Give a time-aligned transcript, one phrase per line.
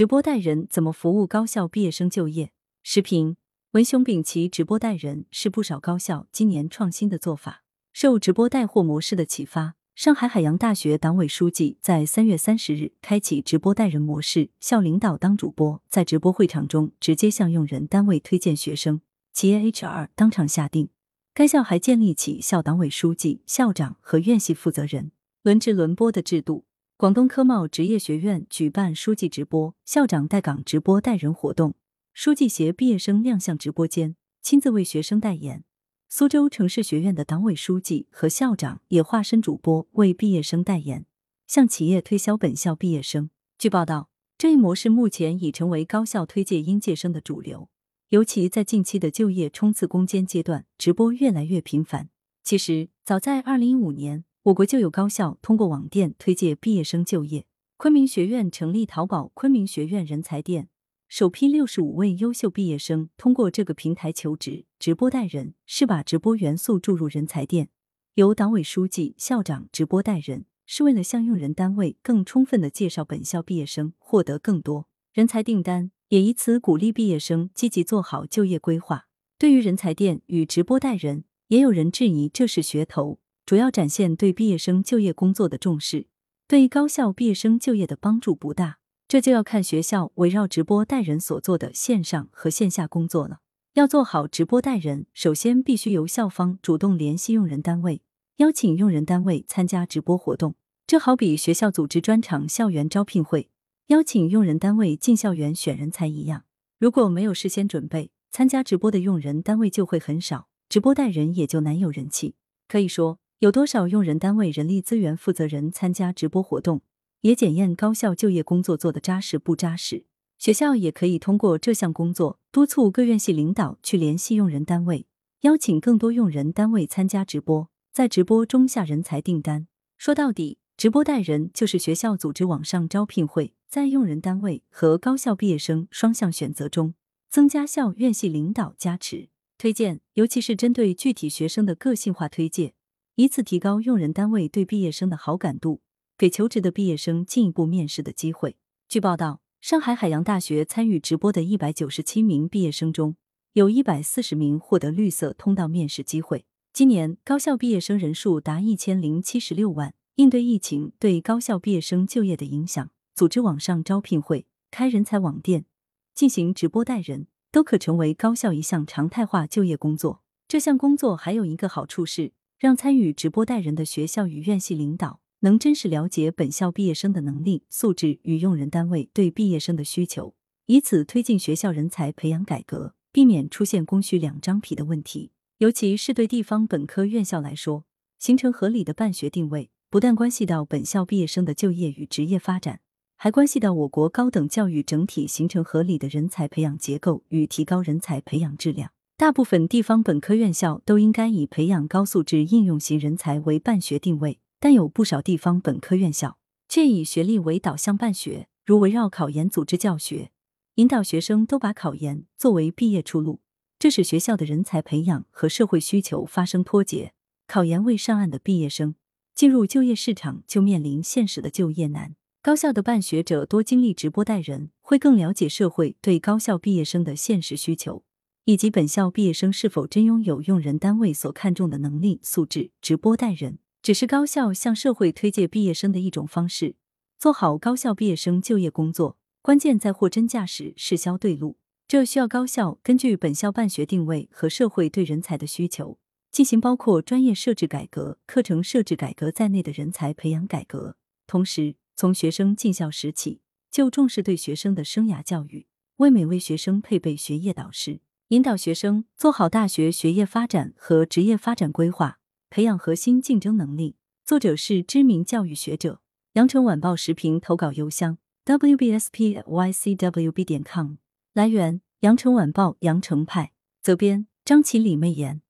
[0.00, 2.52] 直播带人怎么服务高校毕业生就业？
[2.82, 3.36] 视频：
[3.72, 7.64] 文雄丙奇直播带人是不少高校今年创新的做法。
[7.92, 19.02] 受直播带货模式的启发，上海海洋大学党委书记在三月三十日开启直播带人模式，校领导当主播，在直播会场中直接向用人单位推荐学生，
[19.34, 20.88] 企业 HR 当场下定。
[21.34, 25.12] 该校还建立起校党委书记、校长和院系负责人
[25.42, 26.64] 轮值轮播的制度。
[27.00, 31.74] 广东科贸职业学院举办书记直播、校长带岗直播带人活动，
[32.12, 35.64] 书记携毕业生亮相直播间，亲自为学生代言。
[36.10, 41.06] 苏州城市学院的党委书记和校长也化身主播，为毕业生代言，
[41.46, 43.30] 向企业推销本校毕业生。
[43.56, 47.70] 据报道，这一模式目前已成为高校推介应届生的主流，
[48.10, 52.10] 尤其在近期的就业冲刺攻坚阶段，直播越来越频繁。
[52.44, 54.24] 其实，早在二零一五年。
[54.44, 57.44] 我国就有高校通过网店推介毕业生就业。
[57.76, 60.70] 昆明学院成立淘宝昆明学院人才店，
[61.08, 64.64] 首批六十五位优秀毕业生通过这个平台求职。
[64.78, 67.68] 直播带人是把直播元素注入人才店，
[68.14, 79.06] 由党委书记、校长直播带人，是为了向用人单位更充分的介绍本校毕业生，获得更多人才订单，也以此鼓励毕业生积极做好就业规划。
[79.38, 83.18] 对于人才店与直播带人，也有人质疑这是噱头。
[83.50, 86.06] 主要展现对毕业生就业工作的重视，
[86.46, 88.78] 对高校毕业生就业的帮助不大。
[89.08, 93.40] 这就要看学校围绕直播带人所做的线上和线下工作了。
[93.74, 98.02] 要做好直播带人，首先必须由校方主动联系用人单位，
[98.36, 100.54] 邀请用人单位参加直播活动。
[100.86, 103.50] 这好比学校组织专场校园招聘会，
[103.88, 106.44] 邀请用人单位进校园选人才一样。
[106.78, 112.36] 如果没有事先准备，参加直播的用人单位就会很少，直播带人也就难有人气。
[112.68, 113.18] 可以说。
[113.40, 116.82] 有多少用人单位人力资源负责人参加直播活动，
[117.22, 120.04] 也检验高校就业工作做得扎实不扎实。
[120.38, 125.06] 学校也可以通过这项工作，督促各院系领导去联系用人单位，
[125.40, 129.66] 邀请更多用人单位参加直播，在直播中下人才订单。
[129.96, 136.92] 说到底，直播带人就是学校组织网上招聘会，在用人单位和高校毕业生双向选择中，
[137.30, 142.74] 增加校院系领导加持推荐，尤其是针对具体学生的个性化推荐。
[143.20, 145.82] 以此提高用人单位对毕业生的好感度，
[146.16, 148.56] 给求职的毕业生进一步面试的机会。
[148.88, 153.16] 据报道，上海海洋大学参与直播的一百九十七名毕业生中，
[153.52, 156.46] 有一百四十名获得绿色通道面试机会。
[156.72, 159.92] 今年高校毕业生人数达一千零七十六万。
[160.14, 165.66] 应对疫情对高校毕业生就业的影响，组织网上招聘会、开人才网店、
[166.14, 170.22] 进行直播带人，都可成为高校一项常态化就业工作。
[170.48, 172.32] 这项工作还有一个好处是。
[172.60, 180.34] 让参与直播带人的学校与院系领导能真实了解本校毕业生的能力素质与用人单位对毕业生的需求，
[180.66, 185.32] 以此推进学校人才培养改革，避免出现供需两张皮的问题。
[185.56, 187.86] 尤其是对地方本科院校来说，
[188.18, 192.80] 形成合理的办学定位，不但关系到本校毕业生的就业与职业发展，
[193.16, 198.92] 还关系到我国高等教育整体形成合理的人才培养结构与提高人才培养质量。
[199.20, 206.38] 大部分地方本科院校都应该以培养高素质应用型人才为办学定位，但有不少地方本科院校
[206.70, 210.30] 却以学历为导向办学，如围绕考研组织教学，
[210.76, 213.40] 引导学生都把考研作为毕业出路，
[213.78, 217.12] 这使学校的人才培养和社会需求发生脱节。
[217.46, 218.94] 考研未上岸的毕业生
[219.34, 222.14] 进入就业市场就面临现实的就业难。
[222.40, 228.02] 高校的办学者多经历直播带人，会更了解社会对高校毕业生的现实需求。
[228.44, 232.70] 以及本校毕业生是否真拥有用人单位所看重的能力素质？
[232.80, 236.76] 直播带人只是高校向社会推介毕业生的一种方式。
[237.18, 241.58] 做好高校毕业生就业工作，关键在货真价实、适销对路。
[241.86, 245.98] 这需要高校根据本校办学定位和社会对人才的需求，
[246.30, 250.96] 进行包括专业设置改革、课程设置改革在内的人才培养改革。
[251.26, 253.40] 同时，从学生进校时起，
[253.70, 258.00] 就重视对学生的生涯教育，为每位学生配备学业导师。
[258.30, 263.96] 引导学生做好大学学业发展和职业发展规划，培养核心竞争能力。
[264.24, 266.00] 作者是知名教育学者。
[266.34, 270.94] 羊城晚报时评投稿邮箱：wbspycwb 点 com。
[271.32, 273.50] 来源：羊城晚报羊城派。
[273.82, 275.42] 责编：张起李媚妍。